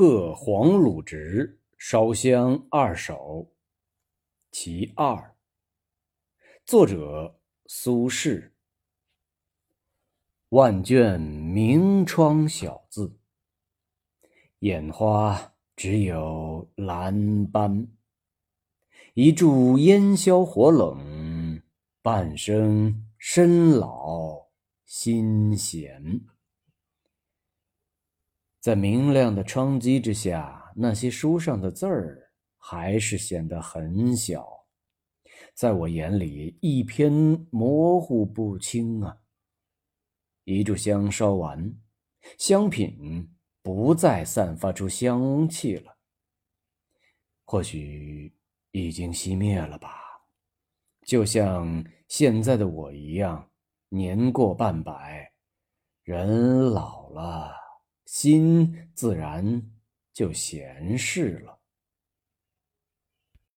[0.00, 3.50] 贺黄鲁直烧香二首，
[4.52, 5.34] 其二。
[6.64, 8.52] 作者苏轼。
[10.50, 13.18] 万卷明窗小字，
[14.60, 17.88] 眼花只有蓝斑。
[19.14, 21.60] 一柱烟消火冷，
[22.02, 24.46] 半生身老
[24.84, 26.20] 心闲。
[28.60, 34.46] 在明亮的窗机之下，那些书上的字儿还是显得很小，
[35.54, 37.12] 在我眼里一偏
[37.50, 39.16] 模糊不清啊。
[40.44, 41.72] 一炷香烧完，
[42.38, 43.30] 香品
[43.62, 45.96] 不再散发出香气了，
[47.44, 48.34] 或许
[48.72, 49.94] 已经熄灭了吧？
[51.04, 53.50] 就像现在的我一样，
[53.88, 55.30] 年过半百，
[56.02, 57.57] 人老了。
[58.10, 59.62] 心自然
[60.14, 61.57] 就闲适了。